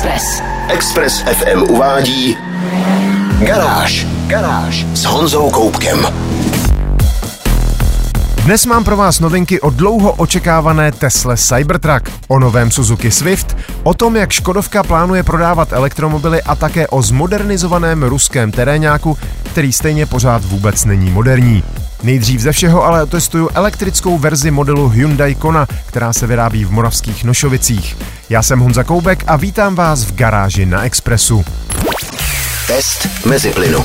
Express. 0.00 0.42
Express 0.68 1.20
FM 1.20 1.62
uvádí 1.62 2.36
Garáž. 3.38 4.06
Garáž 4.26 4.86
s 4.94 5.04
Honzou 5.04 5.50
Koupkem. 5.50 6.06
Dnes 8.44 8.66
mám 8.66 8.84
pro 8.84 8.96
vás 8.96 9.20
novinky 9.20 9.60
o 9.60 9.70
dlouho 9.70 10.12
očekávané 10.12 10.92
Tesla 10.92 11.36
Cybertruck, 11.36 12.10
o 12.28 12.38
novém 12.38 12.70
Suzuki 12.70 13.10
Swift, 13.10 13.56
o 13.82 13.94
tom, 13.94 14.16
jak 14.16 14.30
Škodovka 14.30 14.82
plánuje 14.82 15.22
prodávat 15.22 15.72
elektromobily 15.72 16.42
a 16.42 16.54
také 16.54 16.88
o 16.88 17.02
zmodernizovaném 17.02 18.02
ruském 18.02 18.52
terénáku, 18.52 19.18
který 19.52 19.72
stejně 19.72 20.06
pořád 20.06 20.44
vůbec 20.44 20.84
není 20.84 21.10
moderní. 21.10 21.62
Nejdřív 22.02 22.40
ze 22.40 22.52
všeho 22.52 22.84
ale 22.84 23.02
otestuju 23.02 23.48
elektrickou 23.54 24.18
verzi 24.18 24.50
modelu 24.50 24.88
Hyundai 24.88 25.34
Kona, 25.34 25.66
která 25.86 26.12
se 26.12 26.26
vyrábí 26.26 26.64
v 26.64 26.72
moravských 26.72 27.24
Nošovicích. 27.24 27.96
Já 28.30 28.42
jsem 28.42 28.60
Honza 28.60 28.84
Koubek 28.84 29.24
a 29.26 29.36
vítám 29.36 29.74
vás 29.74 30.04
v 30.04 30.14
garáži 30.14 30.66
na 30.66 30.82
Expressu. 30.84 31.44
Test 32.66 33.26
mezi 33.26 33.50
plynu. 33.50 33.84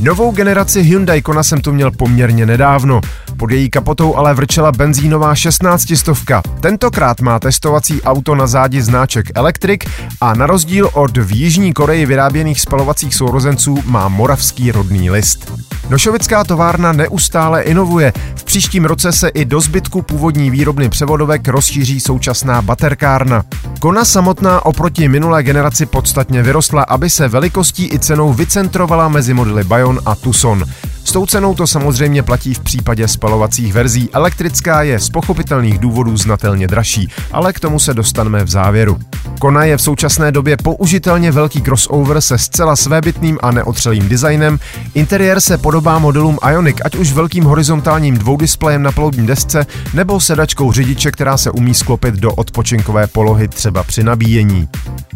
Novou 0.00 0.30
generaci 0.30 0.82
Hyundai 0.82 1.22
Kona 1.22 1.42
jsem 1.42 1.60
tu 1.60 1.72
měl 1.72 1.90
poměrně 1.90 2.46
nedávno. 2.46 3.00
Pod 3.36 3.50
její 3.50 3.70
kapotou 3.70 4.16
ale 4.16 4.34
vrčela 4.34 4.72
benzínová 4.72 5.34
16 5.34 5.96
stovka. 5.96 6.42
Tentokrát 6.60 7.20
má 7.20 7.38
testovací 7.38 8.02
auto 8.02 8.34
na 8.34 8.46
zádi 8.46 8.82
značek 8.82 9.26
Electric 9.34 9.80
a 10.20 10.34
na 10.34 10.46
rozdíl 10.46 10.90
od 10.92 11.16
v 11.16 11.32
Jižní 11.32 11.72
Koreji 11.72 12.06
vyráběných 12.06 12.60
spalovacích 12.60 13.14
sourozenců 13.14 13.78
má 13.84 14.08
moravský 14.08 14.72
rodný 14.72 15.10
list. 15.10 15.52
Nošovická 15.90 16.44
továrna 16.44 16.92
neustále 16.92 17.62
inovuje. 17.62 18.12
V 18.34 18.44
příštím 18.44 18.84
roce 18.84 19.12
se 19.12 19.28
i 19.28 19.44
do 19.44 19.60
zbytku 19.60 20.02
původní 20.02 20.50
výrobny 20.50 20.88
převodovek 20.88 21.48
rozšíří 21.48 22.00
současná 22.00 22.62
baterkárna. 22.62 23.44
Kona 23.80 24.04
samotná 24.04 24.66
oproti 24.66 25.08
minulé 25.08 25.42
generaci 25.42 25.86
podstatně 25.86 26.42
vyrostla, 26.42 26.82
aby 26.82 27.10
se 27.10 27.28
velikostí 27.28 27.92
i 27.92 27.98
cenou 27.98 28.32
vycentrovala 28.32 29.08
mezi 29.08 29.34
modely 29.34 29.64
Bayon 29.64 30.00
a 30.06 30.14
Tucson. 30.14 30.64
S 31.04 31.12
tou 31.12 31.26
cenou 31.26 31.54
to 31.54 31.66
samozřejmě 31.66 32.22
platí 32.22 32.54
v 32.54 32.60
případě 32.60 33.08
spalovacích 33.08 33.72
verzí. 33.72 34.08
Elektrická 34.12 34.82
je 34.82 35.00
z 35.00 35.10
pochopitelných 35.10 35.78
důvodů 35.78 36.16
znatelně 36.16 36.66
dražší, 36.66 37.08
ale 37.32 37.52
k 37.52 37.60
tomu 37.60 37.78
se 37.78 37.94
dostaneme 37.94 38.44
v 38.44 38.48
závěru. 38.48 38.98
Kona 39.38 39.64
je 39.64 39.76
v 39.76 39.82
současné 39.82 40.32
době 40.32 40.56
použitelně 40.56 41.32
velký 41.32 41.62
crossover 41.62 42.20
se 42.20 42.38
zcela 42.38 42.76
svébytným 42.76 43.38
a 43.42 43.50
neotřelým 43.50 44.08
designem. 44.08 44.58
Interiér 44.94 45.40
se 45.40 45.58
podobá 45.58 45.79
modelům 45.80 46.38
Ionic, 46.50 46.76
ať 46.84 46.96
už 46.96 47.12
velkým 47.12 47.44
horizontálním 47.44 48.18
dvoudisplejem 48.18 48.82
na 48.82 48.92
palubní 48.92 49.26
desce 49.26 49.66
nebo 49.94 50.20
sedačkou 50.20 50.72
řidiče, 50.72 51.10
která 51.10 51.36
se 51.36 51.50
umí 51.50 51.74
sklopit 51.74 52.14
do 52.14 52.32
odpočinkové 52.32 53.06
polohy 53.06 53.48
třeba 53.48 53.82
při 53.82 54.04
nabíjení. 54.04 54.68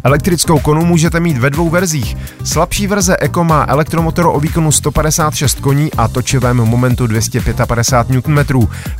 Elektrickou 0.05 0.59
konu 0.59 0.85
můžete 0.85 1.19
mít 1.19 1.37
ve 1.37 1.49
dvou 1.49 1.69
verzích. 1.69 2.17
Slabší 2.43 2.87
verze 2.87 3.17
Eco 3.21 3.43
má 3.43 3.65
elektromotor 3.67 4.27
o 4.27 4.39
výkonu 4.39 4.71
156 4.71 5.59
koní 5.59 5.93
a 5.93 6.07
točivém 6.07 6.57
momentu 6.57 7.07
255 7.07 8.27
Nm. 8.27 8.39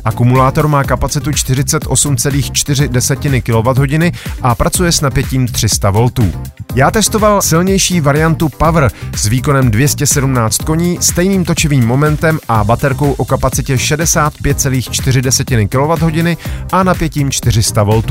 Akumulátor 0.04 0.68
má 0.68 0.84
kapacitu 0.84 1.30
48,4 1.30 3.42
kWh 3.42 4.10
a 4.42 4.54
pracuje 4.54 4.92
s 4.92 5.00
napětím 5.00 5.48
300 5.48 5.90
V. 5.90 6.10
Já 6.74 6.90
testoval 6.90 7.42
silnější 7.42 8.00
variantu 8.00 8.48
Power 8.48 8.90
s 9.16 9.26
výkonem 9.26 9.70
217 9.70 10.58
koní, 10.58 10.98
stejným 11.00 11.44
točivým 11.44 11.86
momentem 11.86 12.38
a 12.48 12.64
baterkou 12.64 13.12
o 13.12 13.24
kapacitě 13.24 13.74
65,4 13.74 15.68
kWh 15.68 16.36
a 16.72 16.82
napětím 16.82 17.30
400 17.30 17.82
V. 17.82 18.02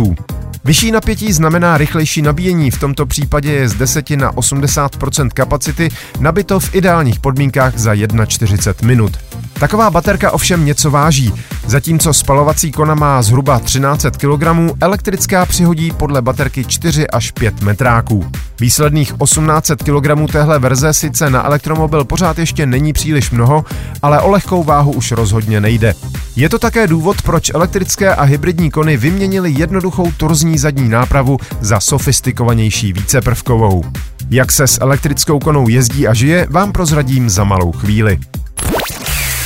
Vyšší 0.65 0.91
napětí 0.91 1.33
znamená 1.33 1.77
rychlejší 1.77 2.21
nabíjení, 2.21 2.71
v 2.71 2.79
tomto 2.79 3.05
případě 3.05 3.51
je 3.51 3.69
z 3.69 3.73
10 3.73 4.09
na 4.09 4.37
80 4.37 4.91
kapacity 5.33 5.89
nabito 6.19 6.59
v 6.59 6.75
ideálních 6.75 7.19
podmínkách 7.19 7.77
za 7.77 7.93
1,40 7.93 8.85
minut. 8.85 9.17
Taková 9.59 9.89
baterka 9.89 10.31
ovšem 10.31 10.65
něco 10.65 10.91
váží. 10.91 11.33
Zatímco 11.67 12.13
spalovací 12.13 12.71
kona 12.71 12.95
má 12.95 13.21
zhruba 13.21 13.59
1300 13.59 14.11
kg, 14.11 14.73
elektrická 14.81 15.45
přihodí 15.45 15.91
podle 15.91 16.21
baterky 16.21 16.65
4 16.65 17.07
až 17.07 17.31
5 17.31 17.61
metráků. 17.61 18.25
Výsledných 18.59 19.13
1800 19.23 19.83
kg 19.83 20.31
téhle 20.31 20.59
verze 20.59 20.93
sice 20.93 21.29
na 21.29 21.45
elektromobil 21.45 22.05
pořád 22.05 22.39
ještě 22.39 22.65
není 22.65 22.93
příliš 22.93 23.31
mnoho, 23.31 23.65
ale 24.01 24.21
o 24.21 24.29
lehkou 24.29 24.63
váhu 24.63 24.91
už 24.91 25.11
rozhodně 25.11 25.61
nejde. 25.61 25.93
Je 26.35 26.49
to 26.49 26.59
také 26.59 26.87
důvod, 26.87 27.21
proč 27.21 27.49
elektrické 27.49 28.15
a 28.15 28.23
hybridní 28.23 28.71
kony 28.71 28.97
vyměnily 28.97 29.51
jednoduchou 29.51 30.11
torzní 30.17 30.57
zadní 30.57 30.89
nápravu 30.89 31.37
za 31.61 31.79
sofistikovanější 31.79 32.93
víceprvkovou. 32.93 33.83
Jak 34.29 34.51
se 34.51 34.67
s 34.67 34.81
elektrickou 34.81 35.39
konou 35.39 35.67
jezdí 35.67 36.07
a 36.07 36.13
žije, 36.13 36.47
vám 36.49 36.71
prozradím 36.71 37.29
za 37.29 37.43
malou 37.43 37.71
chvíli. 37.71 38.19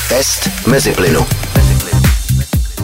Test 0.10 0.68
mezi 0.68 0.92
plynu. 0.92 1.26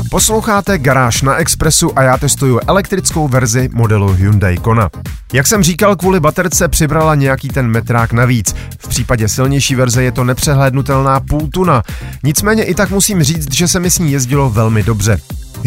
Posloucháte 0.09 0.77
Garáž 0.77 1.21
na 1.21 1.35
Expressu 1.35 1.99
a 1.99 2.01
já 2.01 2.17
testuju 2.17 2.59
elektrickou 2.67 3.27
verzi 3.27 3.69
modelu 3.73 4.13
Hyundai 4.13 4.57
Kona. 4.57 4.89
Jak 5.33 5.47
jsem 5.47 5.63
říkal, 5.63 5.95
kvůli 5.95 6.19
baterce 6.19 6.67
přibrala 6.67 7.15
nějaký 7.15 7.47
ten 7.47 7.67
metrák 7.67 8.13
navíc. 8.13 8.55
V 8.79 8.87
případě 8.87 9.29
silnější 9.29 9.75
verze 9.75 10.03
je 10.03 10.11
to 10.11 10.23
nepřehlédnutelná 10.23 11.19
půl 11.19 11.49
tuna. 11.53 11.83
Nicméně 12.23 12.63
i 12.63 12.75
tak 12.75 12.89
musím 12.89 13.23
říct, 13.23 13.53
že 13.53 13.67
se 13.67 13.79
mi 13.79 13.91
s 13.91 13.99
ní 13.99 14.11
jezdilo 14.11 14.49
velmi 14.49 14.83
dobře. 14.83 15.17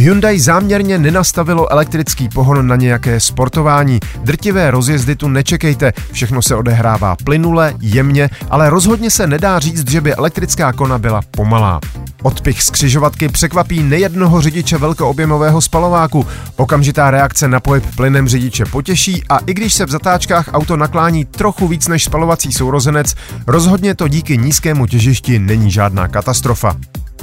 Hyundai 0.01 0.41
záměrně 0.41 0.99
nenastavilo 0.99 1.73
elektrický 1.73 2.29
pohon 2.29 2.67
na 2.67 2.77
nějaké 2.77 3.21
sportování. 3.21 4.01
Drtivé 4.23 4.71
rozjezdy 4.71 5.17
tu 5.17 5.29
nečekejte, 5.29 5.93
všechno 6.13 6.43
se 6.43 6.57
odehrává 6.57 7.17
plynule, 7.25 7.75
jemně, 7.81 8.31
ale 8.51 8.71
rozhodně 8.71 9.11
se 9.11 9.27
nedá 9.27 9.59
říct, 9.59 9.91
že 9.91 10.01
by 10.01 10.15
elektrická 10.15 10.73
kona 10.73 10.99
byla 10.99 11.21
pomalá. 11.31 11.81
Odpich 12.23 12.63
z 12.63 12.71
křižovatky 12.71 13.29
překvapí 13.29 13.83
nejednoho 13.83 14.41
řidiče 14.41 14.79
velkoobjemového 14.79 15.61
spalováku. 15.61 16.27
Okamžitá 16.57 17.11
reakce 17.11 17.49
na 17.49 17.61
pohyb 17.61 17.85
plynem 17.97 18.29
řidiče 18.29 18.65
potěší 18.65 19.23
a 19.29 19.39
i 19.39 19.55
když 19.55 19.75
se 19.75 19.87
v 19.87 19.91
zatáčkách 19.91 20.49
auto 20.53 20.77
naklání 20.77 21.25
trochu 21.25 21.69
víc 21.69 21.89
než 21.89 22.05
spalovací 22.05 22.53
sourozenec, 22.53 23.15
rozhodně 23.47 23.95
to 23.95 24.09
díky 24.09 24.39
nízkému 24.39 24.87
těžišti 24.87 25.39
není 25.39 25.71
žádná 25.71 26.09
katastrofa. 26.09 26.77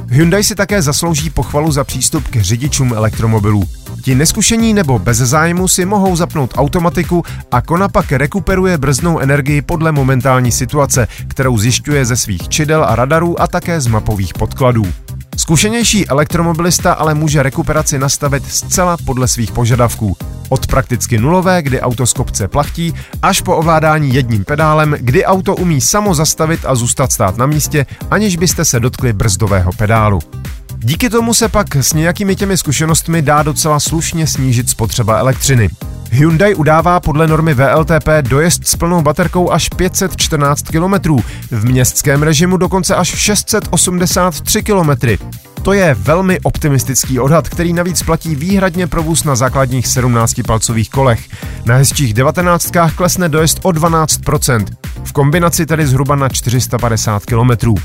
Hyundai 0.10 0.44
si 0.44 0.56
také 0.56 0.82
zaslouží 0.82 1.30
pochvalu 1.30 1.72
za 1.72 1.84
přístup 1.84 2.28
k 2.28 2.42
řidičům 2.42 2.94
elektromobilů. 2.94 3.64
Ti 4.02 4.16
neskušení 4.16 4.74
nebo 4.74 5.00
bez 5.00 5.18
zájmu 5.18 5.68
si 5.68 5.86
mohou 5.86 6.16
zapnout 6.16 6.54
automatiku 6.58 7.24
a 7.52 7.62
Kona 7.62 7.90
pak 7.90 8.12
rekuperuje 8.12 8.78
brzdnou 8.78 9.20
energii 9.20 9.62
podle 9.62 9.92
momentální 9.92 10.52
situace, 10.52 11.08
kterou 11.28 11.58
zjišťuje 11.58 12.06
ze 12.06 12.16
svých 12.16 12.50
čidel 12.50 12.84
a 12.84 12.96
radarů 12.96 13.42
a 13.42 13.48
také 13.48 13.82
z 13.82 13.88
mapových 13.88 14.34
podkladů. 14.34 14.86
Zkušenější 15.38 16.08
elektromobilista 16.08 16.94
ale 16.94 17.14
může 17.14 17.44
rekuperaci 17.44 18.00
nastavit 18.00 18.52
zcela 18.52 18.98
podle 19.06 19.28
svých 19.28 19.52
požadavků. 19.52 20.18
Od 20.50 20.68
prakticky 20.68 21.18
nulové, 21.18 21.62
kdy 21.62 21.82
auto 21.82 22.06
z 22.06 22.14
kopce 22.14 22.48
plachtí, 22.48 22.94
až 23.22 23.42
po 23.42 23.56
ovládání 23.56 24.14
jedním 24.14 24.46
pedálem, 24.46 24.96
kdy 25.00 25.26
auto 25.26 25.56
umí 25.56 25.82
samo 25.82 26.16
zastavit 26.16 26.60
a 26.66 26.76
zůstat 26.76 27.12
stát 27.12 27.38
na 27.38 27.46
místě, 27.46 27.86
aniž 28.12 28.36
byste 28.36 28.66
se 28.66 28.80
dotkli 28.80 29.14
brzdového 29.14 29.72
pedálu. 29.78 30.20
Díky 30.88 31.10
tomu 31.10 31.34
se 31.34 31.50
pak 31.50 31.76
s 31.76 31.94
nějakými 31.94 32.36
těmi 32.36 32.58
zkušenostmi 32.58 33.22
dá 33.22 33.44
docela 33.44 33.80
slušně 33.80 34.28
snížit 34.28 34.70
spotřeba 34.70 35.18
elektřiny. 35.18 35.70
Hyundai 36.12 36.56
udává 36.56 37.00
podle 37.00 37.28
normy 37.28 37.54
VLTP 37.54 38.08
dojezd 38.22 38.68
s 38.68 38.76
plnou 38.76 39.02
baterkou 39.02 39.52
až 39.52 39.70
514 39.70 40.62
km, 40.62 41.16
v 41.52 41.66
městském 41.66 42.24
režimu 42.24 42.58
dokonce 42.58 42.96
až 42.96 43.08
683 43.08 44.64
km. 44.64 44.90
To 45.62 45.74
je 45.74 45.94
velmi 45.94 46.40
optimistický 46.40 47.20
odhad, 47.20 47.50
který 47.50 47.74
navíc 47.74 48.04
platí 48.04 48.36
výhradně 48.36 48.88
pro 48.88 49.04
vůz 49.04 49.24
na 49.24 49.36
základních 49.36 49.86
17-palcových 49.86 50.90
kolech. 50.90 51.20
Na 51.66 51.76
hezčích 51.76 52.14
19 52.14 52.72
klesne 52.96 53.30
dojezd 53.30 53.60
o 53.64 53.70
12%, 53.70 54.66
v 55.04 55.12
kombinaci 55.12 55.66
tedy 55.66 55.88
zhruba 55.88 56.16
na 56.16 56.30
450 56.30 57.26
km. 57.26 57.76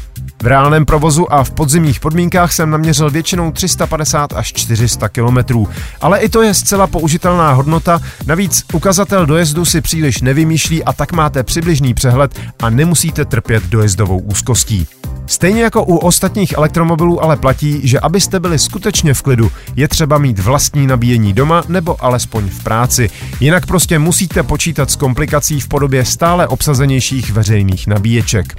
V 0.42 0.46
reálném 0.46 0.84
provozu 0.84 1.32
a 1.32 1.44
v 1.44 1.50
podzimních 1.50 2.00
podmínkách 2.00 2.52
jsem 2.52 2.70
naměřil 2.70 3.10
většinou 3.10 3.52
350 3.52 4.32
až 4.32 4.52
400 4.52 5.08
km. 5.08 5.64
Ale 6.00 6.19
i 6.19 6.28
to 6.28 6.42
je 6.42 6.54
zcela 6.54 6.87
použitelná 6.87 7.52
hodnota, 7.52 8.00
navíc 8.26 8.64
ukazatel 8.72 9.26
dojezdu 9.26 9.64
si 9.64 9.81
příliš 9.81 10.20
nevymýšlí 10.20 10.84
a 10.84 10.92
tak 10.92 11.12
máte 11.12 11.42
přibližný 11.42 11.94
přehled 11.94 12.40
a 12.62 12.70
nemusíte 12.70 13.25
trpět 13.25 13.66
dojezdovou 13.66 14.19
úzkostí. 14.19 14.87
Stejně 15.26 15.62
jako 15.62 15.84
u 15.84 15.96
ostatních 15.96 16.52
elektromobilů 16.52 17.22
ale 17.22 17.37
platí, 17.37 17.88
že 17.88 18.00
abyste 18.00 18.40
byli 18.40 18.58
skutečně 18.58 19.14
v 19.14 19.22
klidu, 19.22 19.52
je 19.76 19.88
třeba 19.88 20.19
mít 20.19 20.38
vlastní 20.38 20.87
nabíjení 20.87 21.32
doma 21.32 21.62
nebo 21.69 22.04
alespoň 22.04 22.48
v 22.48 22.64
práci. 22.64 23.10
Jinak 23.40 23.66
prostě 23.66 23.98
musíte 23.98 24.42
počítat 24.42 24.90
s 24.90 24.96
komplikací 24.96 25.60
v 25.60 25.69
podobě 25.69 26.04
stále 26.04 26.48
obsazenějších 26.48 27.31
veřejných 27.31 27.87
nabíječek. 27.87 28.56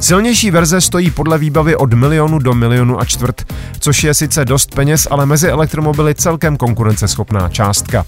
Silnější 0.00 0.50
verze 0.50 0.80
stojí 0.80 1.10
podle 1.10 1.38
výbavy 1.38 1.76
od 1.76 1.94
milionu 1.94 2.38
do 2.38 2.54
milionu 2.54 3.00
a 3.00 3.04
čtvrt, 3.04 3.52
což 3.80 4.04
je 4.04 4.14
sice 4.14 4.44
dost 4.44 4.74
peněz, 4.74 5.08
ale 5.10 5.26
mezi 5.26 5.48
elektromobily 5.48 6.14
celkem 6.14 6.56
konkurenceschopná 6.56 7.48
částka. 7.48 8.06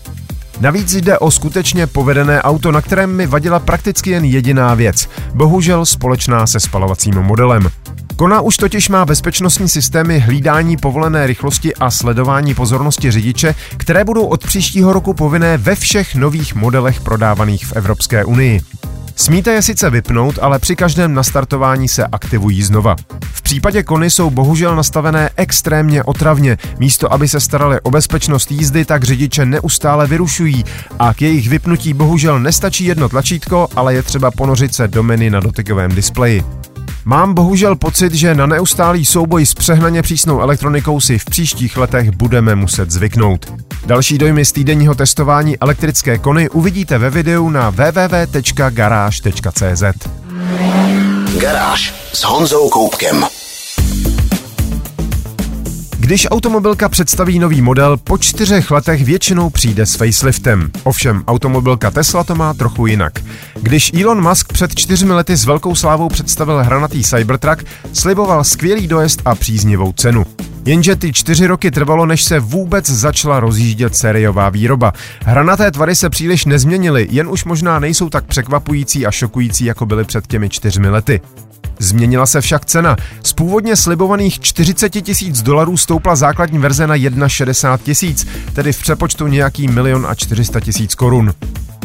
Navíc 0.60 0.94
jde 0.94 1.18
o 1.18 1.30
skutečně 1.30 1.86
povedené 1.86 2.42
auto, 2.42 2.72
na 2.72 2.80
kterém 2.80 3.16
mi 3.16 3.26
vadila 3.26 3.58
prakticky 3.58 4.10
jen 4.10 4.24
jediná 4.24 4.74
věc. 4.74 5.08
Bohužel 5.34 5.86
společná 5.86 6.46
se 6.46 6.60
spalovacím 6.60 7.14
modelem. 7.14 7.68
Kona 8.16 8.40
už 8.40 8.56
totiž 8.56 8.88
má 8.88 9.04
bezpečnostní 9.04 9.68
systémy 9.68 10.18
hlídání 10.18 10.76
povolené 10.76 11.26
rychlosti 11.26 11.74
a 11.74 11.90
sledování 11.90 12.54
pozornosti 12.54 13.10
řidiče, 13.10 13.54
které 13.76 14.04
budou 14.04 14.26
od 14.26 14.44
příštího 14.44 14.92
roku 14.92 15.14
povinné 15.14 15.58
ve 15.58 15.74
všech 15.74 16.14
nových 16.14 16.54
modelech 16.54 17.00
prodávaných 17.00 17.66
v 17.66 17.72
Evropské 17.72 18.24
unii. 18.24 18.60
Smíte 19.22 19.52
je 19.52 19.62
sice 19.62 19.90
vypnout, 19.90 20.38
ale 20.42 20.58
při 20.58 20.76
každém 20.76 21.14
nastartování 21.14 21.88
se 21.88 22.06
aktivují 22.06 22.62
znova. 22.62 22.96
V 23.32 23.42
případě 23.42 23.82
kony 23.82 24.10
jsou 24.10 24.30
bohužel 24.30 24.76
nastavené 24.76 25.30
extrémně 25.36 26.02
otravně. 26.02 26.58
Místo, 26.78 27.12
aby 27.12 27.28
se 27.28 27.40
starali 27.40 27.80
o 27.80 27.90
bezpečnost 27.90 28.50
jízdy, 28.50 28.84
tak 28.84 29.04
řidiče 29.04 29.46
neustále 29.46 30.06
vyrušují 30.06 30.64
a 30.98 31.14
k 31.14 31.22
jejich 31.22 31.48
vypnutí 31.48 31.94
bohužel 31.94 32.40
nestačí 32.40 32.84
jedno 32.84 33.08
tlačítko, 33.08 33.68
ale 33.76 33.94
je 33.94 34.02
třeba 34.02 34.30
ponořit 34.30 34.74
se 34.74 34.88
do 34.88 35.02
menu 35.02 35.30
na 35.30 35.40
dotykovém 35.40 35.94
displeji. 35.94 36.44
Mám 37.04 37.34
bohužel 37.34 37.76
pocit, 37.76 38.14
že 38.14 38.34
na 38.34 38.46
neustálý 38.46 39.04
souboj 39.04 39.46
s 39.46 39.54
přehnaně 39.54 40.02
přísnou 40.02 40.40
elektronikou 40.40 41.00
si 41.00 41.18
v 41.18 41.24
příštích 41.24 41.76
letech 41.76 42.10
budeme 42.10 42.54
muset 42.54 42.90
zvyknout. 42.90 43.52
Další 43.86 44.18
dojmy 44.18 44.44
z 44.44 44.52
týdenního 44.52 44.94
testování 44.94 45.58
elektrické 45.58 46.18
kony 46.18 46.50
uvidíte 46.50 46.98
ve 46.98 47.10
videu 47.10 47.50
na 47.50 47.70
www.garage.cz. 47.70 48.22
Garáž 51.40 51.94
s 52.12 52.24
Honzou 52.24 52.68
Koupkem. 52.68 53.41
Když 56.12 56.30
automobilka 56.30 56.88
představí 56.88 57.38
nový 57.38 57.62
model, 57.62 57.96
po 57.96 58.18
čtyřech 58.18 58.70
letech 58.70 59.04
většinou 59.04 59.50
přijde 59.50 59.86
s 59.86 59.94
faceliftem. 59.94 60.70
Ovšem, 60.84 61.24
automobilka 61.26 61.90
Tesla 61.90 62.24
to 62.24 62.34
má 62.34 62.54
trochu 62.54 62.86
jinak. 62.86 63.12
Když 63.60 63.92
Elon 64.02 64.28
Musk 64.28 64.52
před 64.52 64.74
čtyřmi 64.74 65.12
lety 65.12 65.36
s 65.36 65.44
velkou 65.44 65.74
slávou 65.74 66.08
představil 66.08 66.62
hranatý 66.62 67.02
Cybertruck, 67.02 67.64
sliboval 67.92 68.44
skvělý 68.44 68.88
dojezd 68.88 69.22
a 69.24 69.34
příznivou 69.34 69.92
cenu. 69.92 70.24
Jenže 70.64 70.96
ty 70.96 71.12
čtyři 71.12 71.46
roky 71.46 71.70
trvalo, 71.70 72.06
než 72.06 72.24
se 72.24 72.40
vůbec 72.40 72.90
začala 72.90 73.40
rozjíždět 73.40 73.96
sériová 73.96 74.48
výroba. 74.48 74.92
Hranaté 75.24 75.70
tvary 75.70 75.96
se 75.96 76.10
příliš 76.10 76.44
nezměnily, 76.44 77.08
jen 77.10 77.28
už 77.28 77.44
možná 77.44 77.78
nejsou 77.78 78.08
tak 78.08 78.24
překvapující 78.24 79.06
a 79.06 79.10
šokující, 79.10 79.64
jako 79.64 79.86
byly 79.86 80.04
před 80.04 80.26
těmi 80.26 80.48
čtyřmi 80.48 80.88
lety. 80.88 81.20
Změnila 81.82 82.26
se 82.26 82.40
však 82.40 82.64
cena. 82.64 82.96
Z 83.24 83.32
původně 83.32 83.76
slibovaných 83.76 84.40
40 84.40 84.90
tisíc 84.90 85.42
dolarů 85.42 85.76
stoupla 85.76 86.16
základní 86.16 86.58
verze 86.58 86.86
na 86.86 86.96
1,60 86.96 87.78
tisíc, 87.78 88.26
tedy 88.52 88.72
v 88.72 88.80
přepočtu 88.80 89.26
nějaký 89.26 89.68
milion 89.68 90.06
a 90.08 90.14
400 90.14 90.60
tisíc 90.60 90.94
korun. 90.94 91.34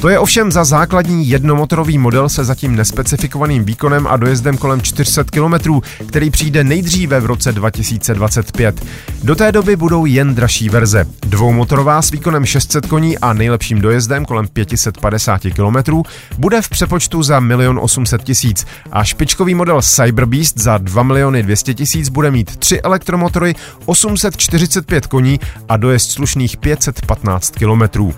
To 0.02 0.10
je 0.10 0.20
ovšem 0.20 0.52
za 0.52 0.64
základní 0.64 1.30
jednomotorový 1.30 1.98
model 1.98 2.30
se 2.30 2.46
zatím 2.46 2.76
nespecifikovaným 2.76 3.64
výkonem 3.64 4.08
a 4.08 4.18
dojezdem 4.18 4.58
kolem 4.58 4.82
400 4.82 5.24
km, 5.24 5.82
který 6.08 6.30
přijde 6.30 6.64
nejdříve 6.64 7.20
v 7.20 7.26
roce 7.26 7.52
2025. 7.52 8.86
Do 9.24 9.36
té 9.36 9.52
doby 9.52 9.76
budou 9.76 10.06
jen 10.06 10.36
dražší 10.36 10.70
verze. 10.70 11.06
Dvoumotorová 11.22 12.02
s 12.02 12.12
výkonem 12.12 12.46
600 12.46 12.86
koní 12.86 13.18
a 13.18 13.34
nejlepším 13.34 13.82
dojezdem 13.82 14.26
kolem 14.26 14.48
550 14.48 15.42
km 15.42 16.02
bude 16.38 16.62
v 16.62 16.70
přepočtu 16.70 17.24
za 17.24 17.40
1 17.40 17.82
800 17.82 18.24
tisíc 18.24 18.66
a 18.92 19.04
špičkový 19.04 19.56
model 19.56 19.82
Cyberbeast 19.82 20.60
za 20.60 20.78
2 20.78 21.04
miliony 21.04 21.44
200 21.44 21.74
tisíc 21.74 22.10
bude 22.10 22.32
mít 22.32 22.58
tři 22.58 22.82
elektromotory, 22.82 23.56
845 23.86 25.08
koní 25.08 25.40
a 25.70 25.78
dojezd 25.78 26.12
slušných 26.12 26.58
515 26.58 27.54
km. 27.60 28.12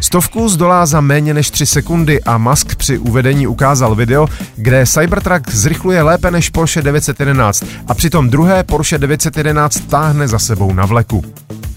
Stovku 0.00 0.48
zdolá 0.48 0.86
za 0.86 1.00
méně 1.00 1.34
než 1.34 1.50
3 1.50 1.66
sekundy 1.66 2.22
a 2.22 2.38
Musk 2.38 2.76
při 2.76 2.98
uvedení 2.98 3.46
ukázal 3.46 3.94
video, 3.94 4.26
kde 4.56 4.86
Cybertruck 4.86 5.50
zrychluje 5.50 6.02
lépe 6.02 6.30
než 6.30 6.50
Porsche 6.50 6.82
911 6.82 7.64
a 7.88 7.94
přitom 7.94 8.30
druhé 8.30 8.64
Porsche 8.64 8.98
911 8.98 9.80
táhne 9.80 10.28
za 10.28 10.38
sebou 10.38 10.72
na 10.72 10.86
vleku. 10.86 11.24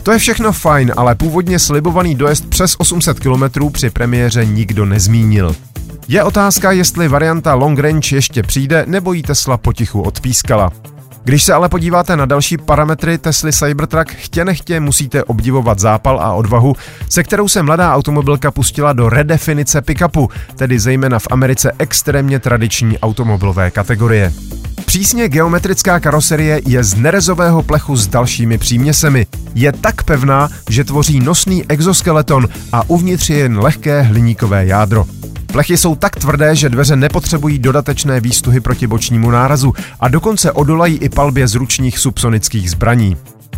To 0.04 0.12
je 0.12 0.20
všechno 0.20 0.52
fajn, 0.52 0.94
ale 0.98 1.16
původně 1.16 1.60
slibovaný 1.60 2.16
dojezd 2.16 2.50
přes 2.50 2.76
800 2.78 3.20
km 3.20 3.72
při 3.72 3.90
premiéře 3.90 4.46
nikdo 4.46 4.86
nezmínil. 4.86 5.56
Je 6.08 6.24
otázka, 6.24 6.72
jestli 6.72 7.08
varianta 7.08 7.54
long 7.54 7.80
range 7.80 8.16
ještě 8.16 8.44
přijde, 8.44 8.86
nebo 8.88 9.14
jí 9.14 9.24
Tesla 9.24 9.58
potichu 9.58 10.02
odpískala. 10.02 10.72
Když 11.24 11.44
se 11.44 11.54
ale 11.54 11.70
podíváte 11.70 12.16
na 12.16 12.26
další 12.26 12.58
parametry 12.58 13.18
Tesly 13.18 13.54
Cybertruck, 13.54 14.12
chtě 14.12 14.46
nechtě 14.46 14.80
musíte 14.80 15.24
obdivovat 15.24 15.80
zápal 15.80 16.20
a 16.20 16.34
odvahu, 16.34 16.76
se 17.10 17.24
kterou 17.24 17.48
se 17.48 17.64
mladá 17.64 17.96
automobilka 17.96 18.52
pustila 18.52 18.94
do 18.94 19.10
redefinice 19.10 19.82
pickupu, 19.82 20.30
tedy 20.56 20.80
zejména 20.80 21.20
v 21.20 21.28
Americe 21.32 21.72
extrémně 21.80 22.40
tradiční 22.40 23.00
automobilové 23.00 23.72
kategorie. 23.72 24.34
Přísně 24.86 25.30
geometrická 25.30 26.00
karoserie 26.00 26.62
je 26.68 26.84
z 26.84 26.96
nerezového 26.96 27.64
plechu 27.64 27.96
s 27.96 28.08
dalšími 28.08 28.58
příměsemi. 28.58 29.28
Je 29.56 29.72
tak 29.72 30.04
pevná, 30.04 30.50
že 30.70 30.84
tvoří 30.84 31.20
nosný 31.20 31.64
exoskeleton 31.70 32.48
a 32.72 32.90
uvnitř 32.90 33.30
je 33.30 33.38
jen 33.38 33.60
lehké 33.60 34.02
hliníkové 34.02 34.66
jádro. 34.66 35.06
Plechy 35.52 35.78
jsou 35.78 35.96
tak 35.96 36.16
tvrdé, 36.16 36.56
že 36.56 36.70
dveře 36.70 36.96
nepotřebují 36.96 37.60
dodatečné 37.60 38.20
výstuhy 38.20 38.60
proti 38.60 38.88
bočnímu 38.88 39.32
nárazu 39.32 39.74
a 40.00 40.08
dokonce 40.08 40.52
odolají 40.52 40.98
i 40.98 41.10
palbě 41.10 41.48
z 41.48 41.56
ručních 41.56 42.00
subsonických 42.00 42.72
zbraní. 42.72 43.18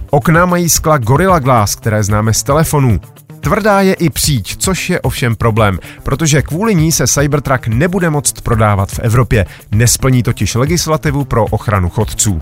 Okna 0.10 0.46
mají 0.46 0.70
skla 0.70 0.98
Gorilla 0.98 1.40
Glass, 1.40 1.76
které 1.76 2.04
známe 2.04 2.34
z 2.34 2.44
telefonů. 2.44 3.00
Tvrdá 3.40 3.82
je 3.82 3.94
i 3.94 4.10
příď, 4.10 4.58
což 4.58 4.90
je 4.90 5.02
ovšem 5.02 5.36
problém, 5.36 5.80
protože 6.04 6.42
kvůli 6.42 6.76
ní 6.76 6.92
se 6.92 7.08
Cybertruck 7.08 7.68
nebude 7.68 8.10
moct 8.10 8.42
prodávat 8.42 8.92
v 8.92 9.00
Evropě. 9.00 9.46
Nesplní 9.72 10.24
totiž 10.24 10.56
legislativu 10.56 11.26
pro 11.26 11.46
ochranu 11.46 11.90
chodců. 11.90 12.42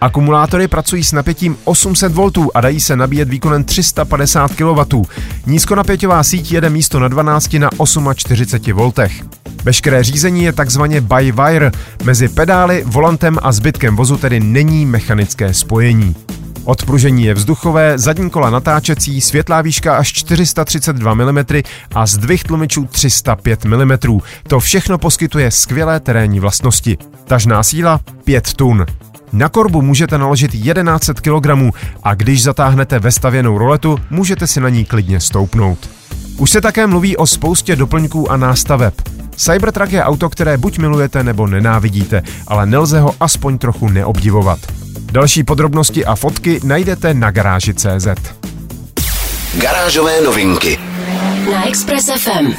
Akumulátory 0.00 0.68
pracují 0.68 1.04
s 1.04 1.12
napětím 1.12 1.56
800 1.64 2.12
V 2.12 2.30
a 2.54 2.60
dají 2.60 2.80
se 2.80 2.96
nabíjet 2.96 3.28
výkonem 3.28 3.64
350 3.64 4.50
kW. 4.54 5.02
Nízkonapěťová 5.46 6.22
síť 6.22 6.52
jede 6.52 6.70
místo 6.70 7.00
na 7.00 7.08
12 7.08 7.54
na 7.54 7.70
48 8.14 8.74
V. 8.74 8.92
Veškeré 9.64 10.02
řízení 10.02 10.44
je 10.44 10.52
takzvaně 10.52 11.00
by 11.00 11.32
wire. 11.32 11.72
Mezi 12.04 12.28
pedály, 12.28 12.82
volantem 12.86 13.38
a 13.42 13.52
zbytkem 13.52 13.96
vozu 13.96 14.16
tedy 14.16 14.40
není 14.40 14.86
mechanické 14.86 15.54
spojení. 15.54 16.14
Odpružení 16.64 17.24
je 17.24 17.34
vzduchové, 17.34 17.98
zadní 17.98 18.30
kola 18.30 18.50
natáčecí, 18.50 19.20
světlá 19.20 19.62
výška 19.62 19.96
až 19.96 20.12
432 20.12 21.14
mm 21.14 21.38
a 21.94 22.06
zdvih 22.06 22.44
tlumičů 22.44 22.86
305 22.86 23.64
mm. 23.64 23.98
To 24.48 24.60
všechno 24.60 24.98
poskytuje 24.98 25.50
skvělé 25.50 26.00
terénní 26.00 26.40
vlastnosti. 26.40 26.98
Tažná 27.24 27.62
síla 27.62 28.00
5 28.24 28.54
tun. 28.54 28.86
Na 29.32 29.48
korbu 29.48 29.82
můžete 29.82 30.18
naložit 30.18 30.50
1100 30.50 31.14
kg 31.14 31.74
a 32.02 32.14
když 32.14 32.42
zatáhnete 32.42 32.98
vestavěnou 32.98 33.58
roletu, 33.58 33.98
můžete 34.10 34.46
si 34.46 34.60
na 34.60 34.68
ní 34.68 34.84
klidně 34.84 35.20
stoupnout. 35.20 35.90
Už 36.38 36.50
se 36.50 36.60
také 36.60 36.86
mluví 36.86 37.16
o 37.16 37.26
spoustě 37.26 37.76
doplňků 37.76 38.30
a 38.30 38.36
nástaveb. 38.36 38.94
Cybertruck 39.36 39.92
je 39.92 40.04
auto, 40.04 40.28
které 40.30 40.56
buď 40.56 40.78
milujete 40.78 41.24
nebo 41.24 41.46
nenávidíte, 41.46 42.22
ale 42.46 42.66
nelze 42.66 43.00
ho 43.00 43.14
aspoň 43.20 43.58
trochu 43.58 43.88
neobdivovat. 43.88 44.58
Další 45.12 45.44
podrobnosti 45.44 46.04
a 46.04 46.14
fotky 46.14 46.60
najdete 46.64 47.14
na 47.14 47.30
garáži.cz. 47.30 48.06
Garážové 49.60 50.20
novinky 50.20 50.78
na 51.52 51.68
Express 51.68 52.06
FM. 52.18 52.52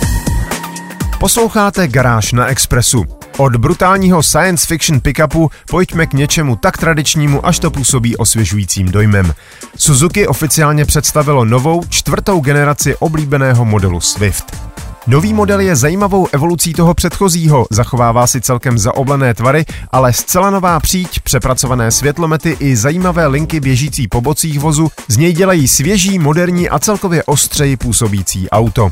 Posloucháte 1.20 1.88
Garáž 1.88 2.32
na 2.32 2.48
Expressu. 2.48 3.21
Od 3.38 3.56
brutálního 3.56 4.24
science 4.24 4.68
fiction 4.68 5.00
pickupu 5.00 5.52
pojďme 5.70 6.08
k 6.08 6.14
něčemu 6.14 6.56
tak 6.56 6.78
tradičnímu, 6.78 7.46
až 7.46 7.60
to 7.60 7.72
působí 7.72 8.18
osvěžujícím 8.18 8.92
dojmem. 8.92 9.34
Suzuki 9.78 10.28
oficiálně 10.28 10.86
představilo 10.86 11.46
novou, 11.46 11.84
čtvrtou 11.90 12.40
generaci 12.40 12.96
oblíbeného 12.96 13.66
modelu 13.66 14.02
Swift. 14.02 14.72
Nový 15.08 15.34
model 15.34 15.60
je 15.60 15.76
zajímavou 15.76 16.28
evolucí 16.32 16.74
toho 16.74 16.94
předchozího, 16.94 17.66
zachovává 17.70 18.28
si 18.28 18.42
celkem 18.42 18.78
zaoblené 18.78 19.34
tvary, 19.34 19.66
ale 19.92 20.14
zcela 20.14 20.50
nová 20.50 20.80
příď, 20.80 21.20
přepracované 21.20 21.92
světlomety 21.92 22.58
i 22.60 22.76
zajímavé 22.76 23.28
linky 23.28 23.60
běžící 23.60 24.08
po 24.08 24.22
bocích 24.22 24.60
vozu 24.60 24.92
z 25.08 25.18
něj 25.18 25.34
dělají 25.34 25.68
svěží, 25.68 26.20
moderní 26.20 26.70
a 26.70 26.80
celkově 26.80 27.24
ostřeji 27.24 27.78
působící 27.78 28.50
auto. 28.50 28.90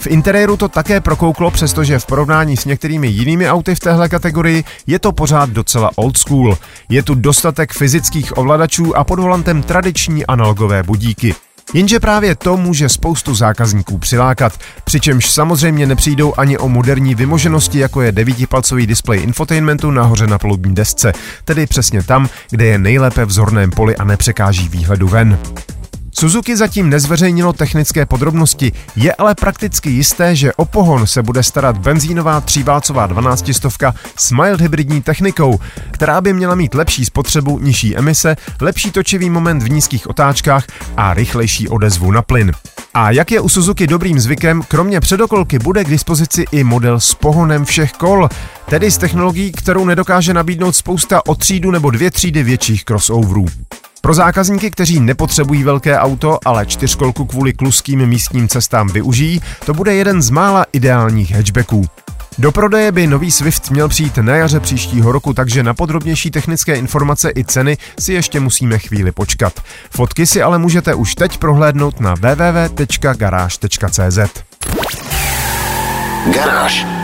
V 0.00 0.06
interiéru 0.06 0.56
to 0.56 0.68
také 0.68 1.00
prokouklo, 1.00 1.50
přestože 1.50 1.98
v 1.98 2.06
porovnání 2.06 2.56
s 2.56 2.64
některými 2.64 3.08
jinými 3.08 3.50
auty 3.50 3.74
v 3.74 3.80
téhle 3.80 4.08
kategorii 4.08 4.64
je 4.86 4.98
to 4.98 5.12
pořád 5.12 5.50
docela 5.50 5.90
old 5.96 6.18
school. 6.18 6.58
Je 6.88 7.02
tu 7.02 7.14
dostatek 7.14 7.72
fyzických 7.72 8.38
ovladačů 8.38 8.96
a 8.96 9.04
pod 9.04 9.18
volantem 9.18 9.62
tradiční 9.62 10.26
analogové 10.26 10.82
budíky. 10.82 11.34
Jenže 11.74 12.00
právě 12.00 12.34
to 12.34 12.56
může 12.56 12.88
spoustu 12.88 13.34
zákazníků 13.34 13.98
přilákat, 13.98 14.52
přičemž 14.84 15.30
samozřejmě 15.30 15.86
nepřijdou 15.86 16.34
ani 16.36 16.58
o 16.58 16.68
moderní 16.68 17.14
vymoženosti, 17.14 17.78
jako 17.78 18.02
je 18.02 18.12
devítipalcový 18.12 18.86
displej 18.86 19.22
infotainmentu 19.22 19.90
nahoře 19.90 20.26
na 20.26 20.38
palubní 20.38 20.74
desce, 20.74 21.12
tedy 21.44 21.66
přesně 21.66 22.02
tam, 22.02 22.28
kde 22.50 22.66
je 22.66 22.78
nejlépe 22.78 23.24
v 23.24 23.30
zorném 23.30 23.70
poli 23.70 23.96
a 23.96 24.04
nepřekáží 24.04 24.68
výhledu 24.68 25.08
ven. 25.08 25.38
Suzuki 26.20 26.56
zatím 26.56 26.90
nezveřejnilo 26.90 27.52
technické 27.52 28.06
podrobnosti, 28.06 28.72
je 28.96 29.14
ale 29.14 29.34
prakticky 29.34 29.90
jisté, 29.90 30.36
že 30.36 30.52
o 30.52 30.64
pohon 30.64 31.06
se 31.06 31.22
bude 31.22 31.42
starat 31.42 31.78
benzínová 31.78 32.40
tříválcová 32.40 33.06
12 33.06 33.52
stovka 33.52 33.94
s 34.16 34.30
mild 34.30 34.60
hybridní 34.60 35.02
technikou, 35.02 35.60
která 35.90 36.20
by 36.20 36.32
měla 36.32 36.54
mít 36.54 36.74
lepší 36.74 37.04
spotřebu, 37.04 37.58
nižší 37.58 37.96
emise, 37.96 38.36
lepší 38.60 38.90
točivý 38.90 39.30
moment 39.30 39.62
v 39.62 39.70
nízkých 39.70 40.10
otáčkách 40.10 40.66
a 40.96 41.14
rychlejší 41.14 41.68
odezvu 41.68 42.10
na 42.10 42.22
plyn. 42.22 42.52
A 42.94 43.10
jak 43.10 43.30
je 43.30 43.40
u 43.40 43.48
Suzuki 43.48 43.86
dobrým 43.86 44.20
zvykem, 44.20 44.62
kromě 44.68 45.00
předokolky 45.00 45.58
bude 45.58 45.84
k 45.84 45.90
dispozici 45.90 46.44
i 46.52 46.64
model 46.64 47.00
s 47.00 47.14
pohonem 47.14 47.64
všech 47.64 47.92
kol, 47.92 48.28
tedy 48.68 48.90
s 48.90 48.98
technologií, 48.98 49.52
kterou 49.52 49.84
nedokáže 49.84 50.34
nabídnout 50.34 50.76
spousta 50.76 51.26
o 51.26 51.34
třídu 51.34 51.70
nebo 51.70 51.90
dvě 51.90 52.10
třídy 52.10 52.42
větších 52.42 52.84
crossoverů. 52.84 53.46
Pro 54.00 54.14
zákazníky, 54.14 54.70
kteří 54.70 55.00
nepotřebují 55.00 55.64
velké 55.64 55.98
auto, 55.98 56.38
ale 56.44 56.66
čtyřkolku 56.66 57.24
kvůli 57.24 57.52
kluským 57.52 58.06
místním 58.06 58.48
cestám 58.48 58.88
využijí, 58.88 59.40
to 59.66 59.74
bude 59.74 59.94
jeden 59.94 60.22
z 60.22 60.30
mála 60.30 60.66
ideálních 60.72 61.34
hatchbacků. 61.34 61.86
Do 62.38 62.52
prodeje 62.52 62.92
by 62.92 63.06
nový 63.06 63.30
Swift 63.30 63.70
měl 63.70 63.88
přijít 63.88 64.16
na 64.16 64.36
jaře 64.36 64.60
příštího 64.60 65.12
roku, 65.12 65.34
takže 65.34 65.62
na 65.62 65.74
podrobnější 65.74 66.30
technické 66.30 66.74
informace 66.74 67.32
i 67.36 67.44
ceny 67.44 67.76
si 67.98 68.12
ještě 68.12 68.40
musíme 68.40 68.78
chvíli 68.78 69.12
počkat. 69.12 69.52
Fotky 69.90 70.26
si 70.26 70.42
ale 70.42 70.58
můžete 70.58 70.94
už 70.94 71.14
teď 71.14 71.38
prohlédnout 71.38 72.00
na 72.00 72.14
www.garage.cz. 72.14 73.38
Garáž. 76.34 76.99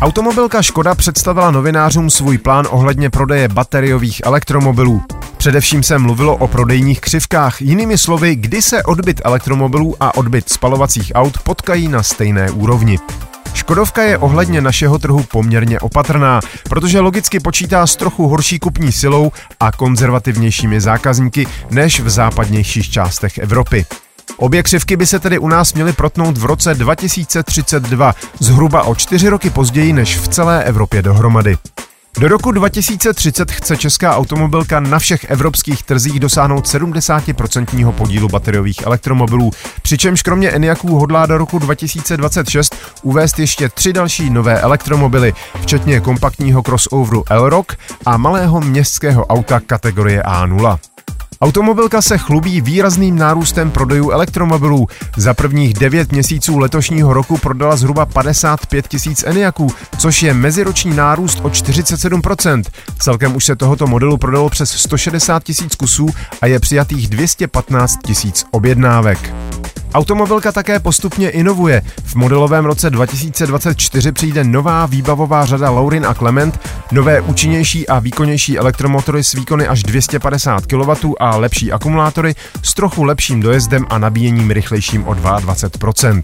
Automobilka 0.00 0.62
Škoda 0.62 0.94
představila 0.94 1.50
novinářům 1.50 2.10
svůj 2.10 2.38
plán 2.38 2.66
ohledně 2.70 3.10
prodeje 3.10 3.48
bateriových 3.48 4.20
elektromobilů. 4.24 5.02
Především 5.36 5.82
se 5.82 5.98
mluvilo 5.98 6.36
o 6.36 6.48
prodejních 6.48 7.00
křivkách, 7.00 7.62
jinými 7.62 7.98
slovy, 7.98 8.36
kdy 8.36 8.62
se 8.62 8.82
odbyt 8.82 9.20
elektromobilů 9.24 9.96
a 10.00 10.14
odbyt 10.14 10.48
spalovacích 10.48 11.12
aut 11.14 11.38
potkají 11.38 11.88
na 11.88 12.02
stejné 12.02 12.50
úrovni. 12.50 12.98
Škodovka 13.54 14.02
je 14.02 14.18
ohledně 14.18 14.60
našeho 14.60 14.98
trhu 14.98 15.22
poměrně 15.22 15.80
opatrná, 15.80 16.40
protože 16.68 17.00
logicky 17.00 17.40
počítá 17.40 17.86
s 17.86 17.96
trochu 17.96 18.28
horší 18.28 18.58
kupní 18.58 18.92
silou 18.92 19.32
a 19.60 19.72
konzervativnějšími 19.72 20.80
zákazníky 20.80 21.46
než 21.70 22.00
v 22.00 22.08
západnějších 22.08 22.90
částech 22.90 23.38
Evropy. 23.38 23.86
Obě 24.36 24.62
křivky 24.62 24.96
by 24.96 25.06
se 25.06 25.18
tedy 25.18 25.38
u 25.38 25.48
nás 25.48 25.74
měly 25.74 25.92
protnout 25.92 26.38
v 26.38 26.44
roce 26.44 26.74
2032, 26.74 28.14
zhruba 28.38 28.82
o 28.82 28.94
čtyři 28.94 29.28
roky 29.28 29.50
později 29.50 29.92
než 29.92 30.18
v 30.18 30.28
celé 30.28 30.64
Evropě 30.64 31.02
dohromady. 31.02 31.56
Do 32.18 32.28
roku 32.28 32.52
2030 32.52 33.50
chce 33.52 33.76
česká 33.76 34.16
automobilka 34.16 34.80
na 34.80 34.98
všech 34.98 35.24
evropských 35.24 35.82
trzích 35.82 36.20
dosáhnout 36.20 36.66
70% 36.66 37.92
podílu 37.92 38.28
bateriových 38.28 38.82
elektromobilů, 38.82 39.50
přičemž 39.82 40.22
kromě 40.22 40.50
Eniaků 40.50 40.98
hodlá 40.98 41.26
do 41.26 41.38
roku 41.38 41.58
2026 41.58 42.74
uvést 43.02 43.38
ještě 43.38 43.68
tři 43.68 43.92
další 43.92 44.30
nové 44.30 44.60
elektromobily, 44.60 45.34
včetně 45.60 46.00
kompaktního 46.00 46.62
crossoveru 46.62 47.24
Elrock 47.30 47.72
a 48.06 48.16
malého 48.16 48.60
městského 48.60 49.26
auta 49.26 49.60
kategorie 49.60 50.22
A0. 50.22 50.78
Automobilka 51.40 52.02
se 52.02 52.18
chlubí 52.18 52.60
výrazným 52.60 53.18
nárůstem 53.18 53.70
prodejů 53.70 54.10
elektromobilů. 54.10 54.88
Za 55.16 55.34
prvních 55.34 55.74
9 55.74 56.12
měsíců 56.12 56.58
letošního 56.58 57.12
roku 57.12 57.38
prodala 57.38 57.76
zhruba 57.76 58.06
55 58.06 58.88
tisíc 58.88 59.24
Eniaků, 59.26 59.72
což 59.98 60.22
je 60.22 60.34
meziroční 60.34 60.96
nárůst 60.96 61.40
o 61.42 61.48
47%. 61.48 62.62
Celkem 62.98 63.36
už 63.36 63.44
se 63.44 63.56
tohoto 63.56 63.86
modelu 63.86 64.16
prodalo 64.16 64.50
přes 64.50 64.70
160 64.70 65.44
tisíc 65.44 65.74
kusů 65.74 66.08
a 66.40 66.46
je 66.46 66.60
přijatých 66.60 67.08
215 67.08 67.98
tisíc 68.06 68.44
objednávek. 68.50 69.34
Automobilka 69.96 70.52
také 70.52 70.80
postupně 70.80 71.30
inovuje. 71.30 71.82
V 72.04 72.14
modelovém 72.14 72.64
roce 72.64 72.90
2024 72.90 74.12
přijde 74.12 74.44
nová 74.44 74.86
výbavová 74.86 75.44
řada 75.44 75.70
Laurin 75.70 76.06
a 76.06 76.14
Clement, 76.14 76.60
nové 76.92 77.20
účinnější 77.20 77.88
a 77.88 77.98
výkonnější 77.98 78.58
elektromotory 78.58 79.24
s 79.24 79.32
výkony 79.32 79.68
až 79.68 79.82
250 79.82 80.66
kW 80.66 81.12
a 81.20 81.36
lepší 81.36 81.72
akumulátory 81.72 82.34
s 82.62 82.74
trochu 82.74 83.04
lepším 83.04 83.40
dojezdem 83.40 83.86
a 83.88 83.98
nabíjením 83.98 84.50
rychlejším 84.50 85.08
o 85.08 85.12
22%. 85.12 86.22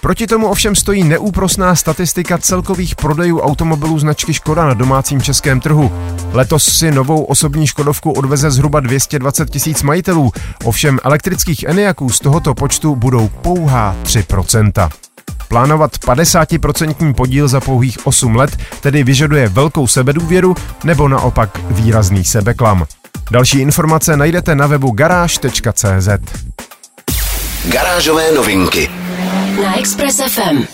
Proti 0.00 0.26
tomu 0.26 0.46
ovšem 0.46 0.76
stojí 0.76 1.04
neúprosná 1.04 1.74
statistika 1.74 2.38
celkových 2.38 2.94
prodejů 2.94 3.40
automobilů 3.40 3.98
značky 3.98 4.34
Škoda 4.34 4.66
na 4.66 4.74
domácím 4.74 5.22
českém 5.22 5.60
trhu. 5.60 5.92
Letos 6.32 6.78
si 6.78 6.90
novou 6.90 7.24
osobní 7.24 7.66
Škodovku 7.66 8.12
odveze 8.12 8.50
zhruba 8.50 8.80
220 8.80 9.50
tisíc 9.50 9.82
majitelů, 9.82 10.32
ovšem 10.64 10.98
elektrických 11.04 11.62
Eniaků 11.62 12.10
z 12.10 12.20
tohoto 12.20 12.54
počtu 12.54 12.96
budou 12.96 13.28
pouhá 13.28 13.96
3%. 14.02 14.90
Plánovat 15.48 15.90
50% 15.98 17.14
podíl 17.14 17.48
za 17.48 17.60
pouhých 17.60 18.06
8 18.06 18.36
let 18.36 18.56
tedy 18.80 19.04
vyžaduje 19.04 19.48
velkou 19.48 19.86
sebedůvěru 19.86 20.54
nebo 20.84 21.08
naopak 21.08 21.58
výrazný 21.70 22.24
sebeklam. 22.24 22.86
Další 23.30 23.58
informace 23.58 24.16
najdete 24.16 24.54
na 24.54 24.66
webu 24.66 24.90
garáž.cz. 24.90 26.08
Garážové 27.68 28.32
novinky 28.32 29.01
na 29.62 29.78
Express 29.78 30.20
FM. 30.28 30.64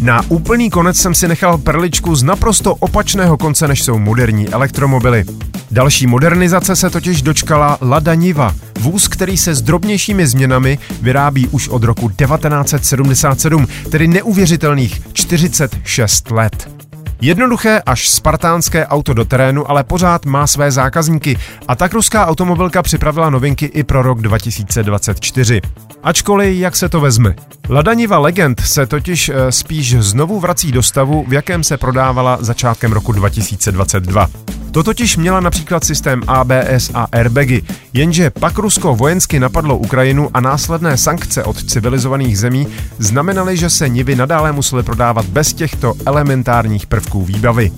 Na 0.00 0.20
úplný 0.28 0.70
konec 0.70 0.96
jsem 0.96 1.14
si 1.14 1.28
nechal 1.28 1.58
perličku 1.58 2.16
z 2.16 2.22
naprosto 2.22 2.74
opačného 2.74 3.36
konce, 3.36 3.68
než 3.68 3.82
jsou 3.82 3.98
moderní 3.98 4.48
elektromobily. 4.48 5.24
Další 5.70 6.06
modernizace 6.06 6.76
se 6.76 6.90
totiž 6.90 7.22
dočkala 7.22 7.78
Lada 7.80 8.14
Niva, 8.14 8.54
vůz, 8.80 9.08
který 9.08 9.36
se 9.36 9.54
s 9.54 9.62
drobnějšími 9.62 10.26
změnami 10.26 10.78
vyrábí 11.02 11.48
už 11.48 11.68
od 11.68 11.84
roku 11.84 12.08
1977, 12.08 13.66
tedy 13.90 14.08
neuvěřitelných 14.08 15.02
46 15.12 16.30
let. 16.30 16.75
Jednoduché 17.20 17.82
až 17.86 18.08
spartánské 18.08 18.86
auto 18.86 19.14
do 19.14 19.24
terénu 19.24 19.70
ale 19.70 19.84
pořád 19.84 20.26
má 20.26 20.46
své 20.46 20.70
zákazníky 20.70 21.38
a 21.68 21.76
tak 21.76 21.92
ruská 21.92 22.26
automobilka 22.26 22.82
připravila 22.82 23.30
novinky 23.30 23.66
i 23.66 23.84
pro 23.84 24.02
rok 24.02 24.20
2024. 24.20 25.60
Ačkoliv, 26.02 26.58
jak 26.58 26.76
se 26.76 26.88
to 26.88 27.00
vezme. 27.00 27.34
Ladaniva 27.68 28.18
Legend 28.18 28.60
se 28.60 28.86
totiž 28.86 29.28
eh, 29.28 29.52
spíš 29.52 29.96
znovu 29.98 30.40
vrací 30.40 30.72
do 30.72 30.82
stavu, 30.82 31.24
v 31.28 31.32
jakém 31.32 31.64
se 31.64 31.76
prodávala 31.76 32.38
začátkem 32.40 32.92
roku 32.92 33.12
2022. 33.12 34.28
To 34.76 34.82
totiž 34.82 35.16
měla 35.16 35.40
například 35.40 35.84
systém 35.84 36.22
ABS 36.26 36.90
a 36.94 37.06
airbagy, 37.12 37.62
jenže 37.92 38.30
pak 38.30 38.58
Rusko 38.58 38.94
vojensky 38.94 39.40
napadlo 39.40 39.76
Ukrajinu 39.76 40.30
a 40.34 40.40
následné 40.40 40.96
sankce 40.96 41.44
od 41.44 41.64
civilizovaných 41.64 42.38
zemí 42.38 42.66
znamenaly, 42.98 43.56
že 43.56 43.70
se 43.70 43.88
nivy 43.88 44.16
nadále 44.16 44.52
musely 44.52 44.82
prodávat 44.82 45.26
bez 45.26 45.52
těchto 45.52 45.94
elementárních 46.06 46.86
prvků 47.06 47.24
výbavy. 47.24 47.72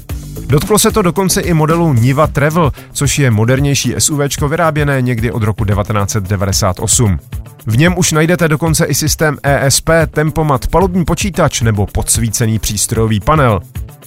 Dotklo 0.46 0.78
se 0.78 0.90
to 0.90 1.02
dokonce 1.02 1.40
i 1.40 1.54
modelu 1.54 1.92
Niva 1.92 2.26
Travel, 2.26 2.72
což 2.92 3.18
je 3.18 3.30
modernější 3.30 3.94
SUV 3.98 4.20
vyráběné 4.48 5.02
někdy 5.02 5.32
od 5.32 5.42
roku 5.42 5.64
1998. 5.64 7.18
V 7.66 7.78
něm 7.78 7.98
už 7.98 8.12
najdete 8.12 8.48
dokonce 8.48 8.84
i 8.84 8.94
systém 8.94 9.36
ESP, 9.42 9.90
tempomat, 10.10 10.66
palubní 10.66 11.04
počítač 11.04 11.60
nebo 11.60 11.86
podsvícený 11.86 12.58
přístrojový 12.58 13.20
panel. 13.20 13.60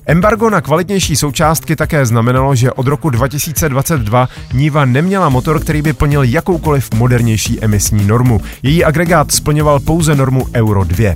Embargo 0.06 0.50
na 0.50 0.62
kvalitnější 0.62 1.16
součástky 1.16 1.76
také 1.76 2.06
znamenalo, 2.06 2.56
že 2.56 2.72
od 2.72 2.88
roku 2.88 3.10
2022 3.10 4.30
Niva 4.54 4.86
neměla 4.86 5.30
motor, 5.30 5.60
který 5.60 5.82
by 5.82 5.94
plnil 5.94 6.24
jakoukoliv 6.24 6.94
modernější 6.94 7.62
emisní 7.62 8.06
normu. 8.06 8.42
Její 8.64 8.84
agregát 8.86 9.32
splňoval 9.32 9.80
pouze 9.80 10.16
normu 10.16 10.46
Euro 10.54 10.84
2. 10.84 11.16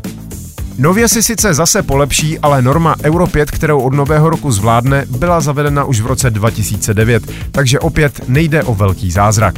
Nově 0.77 1.07
si 1.07 1.23
sice 1.23 1.53
zase 1.53 1.83
polepší, 1.83 2.39
ale 2.39 2.61
norma 2.61 2.95
Euro 3.03 3.27
5, 3.27 3.51
kterou 3.51 3.79
od 3.79 3.93
nového 3.93 4.29
roku 4.29 4.51
zvládne, 4.51 5.05
byla 5.09 5.41
zavedena 5.41 5.83
už 5.83 6.01
v 6.01 6.05
roce 6.05 6.29
2009, 6.29 7.23
takže 7.51 7.79
opět 7.79 8.29
nejde 8.29 8.63
o 8.63 8.75
velký 8.75 9.11
zázrak. 9.11 9.55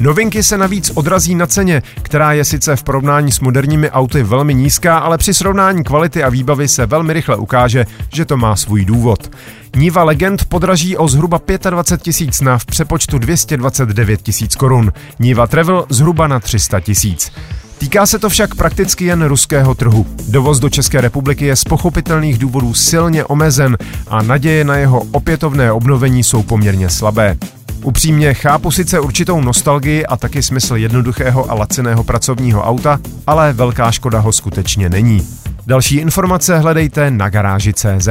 Novinky 0.00 0.42
se 0.42 0.58
navíc 0.58 0.90
odrazí 0.94 1.34
na 1.34 1.46
ceně, 1.46 1.82
která 2.02 2.32
je 2.32 2.44
sice 2.44 2.76
v 2.76 2.82
porovnání 2.82 3.32
s 3.32 3.40
moderními 3.40 3.90
auty 3.90 4.22
velmi 4.22 4.54
nízká, 4.54 4.98
ale 4.98 5.18
při 5.18 5.34
srovnání 5.34 5.84
kvality 5.84 6.22
a 6.22 6.28
výbavy 6.28 6.68
se 6.68 6.86
velmi 6.86 7.12
rychle 7.12 7.36
ukáže, 7.36 7.86
že 8.12 8.24
to 8.24 8.36
má 8.36 8.56
svůj 8.56 8.84
důvod. 8.84 9.30
Niva 9.76 10.04
Legend 10.04 10.44
podraží 10.44 10.96
o 10.96 11.08
zhruba 11.08 11.40
25 11.70 12.04
tisíc 12.04 12.40
na 12.40 12.58
v 12.58 12.66
přepočtu 12.66 13.18
229 13.18 14.22
tisíc 14.22 14.56
korun. 14.56 14.92
Niva 15.18 15.46
Travel 15.46 15.86
zhruba 15.88 16.26
na 16.26 16.40
300 16.40 16.80
tisíc. 16.80 17.32
Týká 17.82 18.06
se 18.06 18.18
to 18.18 18.28
však 18.28 18.54
prakticky 18.54 19.04
jen 19.04 19.24
ruského 19.24 19.74
trhu. 19.74 20.06
Dovoz 20.28 20.58
do 20.58 20.70
České 20.70 21.00
republiky 21.00 21.46
je 21.46 21.56
z 21.56 21.64
pochopitelných 21.64 22.38
důvodů 22.38 22.74
silně 22.74 23.24
omezen 23.24 23.78
a 24.08 24.22
naděje 24.22 24.64
na 24.64 24.76
jeho 24.76 25.02
opětovné 25.12 25.72
obnovení 25.72 26.24
jsou 26.24 26.42
poměrně 26.42 26.90
slabé. 26.90 27.36
Upřímně 27.84 28.34
chápu 28.34 28.70
sice 28.70 29.00
určitou 29.00 29.40
nostalgii 29.40 30.06
a 30.06 30.16
taky 30.16 30.42
smysl 30.42 30.76
jednoduchého 30.76 31.50
a 31.50 31.54
laciného 31.54 32.04
pracovního 32.04 32.62
auta, 32.62 33.00
ale 33.26 33.52
velká 33.52 33.90
škoda 33.90 34.18
ho 34.18 34.32
skutečně 34.32 34.88
není. 34.88 35.28
Další 35.66 35.96
informace 35.96 36.58
hledejte 36.58 37.10
na 37.10 37.28
garáži.cz. 37.28 38.08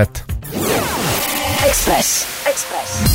Express. 1.67 2.25
Express. 2.49 3.11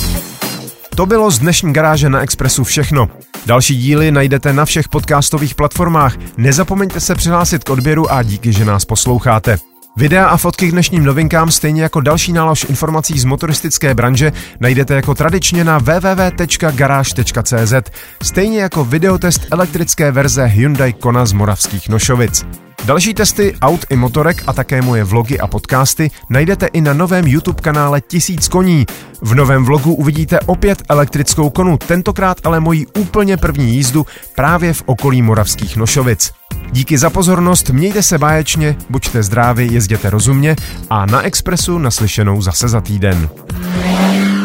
To 0.94 1.06
bylo 1.06 1.30
z 1.30 1.38
dnešní 1.38 1.72
garáže 1.72 2.08
na 2.08 2.20
Expressu 2.20 2.64
všechno. 2.64 3.08
Další 3.46 3.76
díly 3.76 4.10
najdete 4.10 4.52
na 4.52 4.64
všech 4.64 4.88
podcastových 4.88 5.54
platformách. 5.54 6.16
Nezapomeňte 6.36 7.00
se 7.00 7.14
přihlásit 7.14 7.64
k 7.64 7.70
odběru 7.70 8.12
a 8.12 8.22
díky, 8.22 8.52
že 8.52 8.64
nás 8.64 8.84
posloucháte. 8.84 9.58
Videa 9.96 10.26
a 10.26 10.36
fotky 10.36 10.68
k 10.68 10.72
dnešním 10.72 11.04
novinkám, 11.04 11.50
stejně 11.50 11.82
jako 11.82 12.00
další 12.00 12.32
nálož 12.32 12.66
informací 12.68 13.18
z 13.18 13.24
motoristické 13.24 13.94
branže, 13.94 14.32
najdete 14.60 14.94
jako 14.94 15.14
tradičně 15.14 15.64
na 15.64 15.78
www.garage.cz, 15.78 17.74
stejně 18.22 18.60
jako 18.60 18.84
videotest 18.84 19.46
elektrické 19.50 20.10
verze 20.12 20.44
Hyundai 20.44 20.92
Kona 20.92 21.26
z 21.26 21.32
Moravských 21.32 21.88
Nošovic. 21.88 22.65
Další 22.86 23.14
testy 23.14 23.54
aut 23.62 23.84
i 23.90 23.96
motorek 23.96 24.42
a 24.46 24.52
také 24.52 24.82
moje 24.82 25.04
vlogy 25.04 25.38
a 25.38 25.46
podcasty 25.46 26.10
najdete 26.30 26.66
i 26.66 26.80
na 26.80 26.92
novém 26.92 27.26
YouTube 27.26 27.62
kanále 27.62 28.00
Tisíc 28.00 28.48
koní. 28.48 28.86
V 29.22 29.34
novém 29.34 29.64
vlogu 29.64 29.94
uvidíte 29.94 30.40
opět 30.40 30.82
elektrickou 30.88 31.50
konu, 31.50 31.78
tentokrát 31.78 32.36
ale 32.44 32.60
moji 32.60 32.86
úplně 32.86 33.36
první 33.36 33.74
jízdu 33.74 34.06
právě 34.34 34.72
v 34.72 34.82
okolí 34.86 35.22
Moravských 35.22 35.76
Nošovic. 35.76 36.32
Díky 36.72 36.98
za 36.98 37.10
pozornost, 37.10 37.70
mějte 37.70 38.02
se 38.02 38.18
báječně, 38.18 38.76
buďte 38.90 39.22
zdraví, 39.22 39.72
jezděte 39.72 40.10
rozumně 40.10 40.56
a 40.90 41.06
na 41.06 41.22
Expressu 41.22 41.78
naslyšenou 41.78 42.42
zase 42.42 42.68
za 42.68 42.80
týden. 42.80 43.28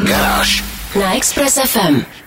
Garáž. 0.07 0.63
Na 0.99 1.15
Express 1.15 1.59
FM. 1.65 2.20